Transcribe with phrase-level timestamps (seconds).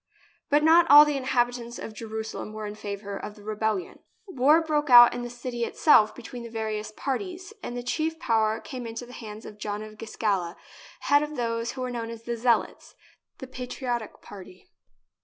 [0.49, 3.99] But not all the inhabitants of Jerusalem were in favour of the rebellion.
[4.25, 8.59] War broke out in the city itself between the various parties, and the chief power
[8.59, 10.55] came into the hands of John of Giscala,
[11.01, 12.95] head of those who were known as the Zealots—
[13.37, 14.71] the patri otic party.